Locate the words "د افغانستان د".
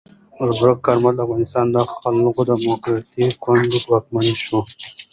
1.15-1.77